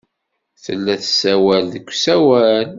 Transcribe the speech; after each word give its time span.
Tella 0.63 0.93
tessawal 1.01 1.63
deg 1.73 1.87
usawal. 1.91 2.67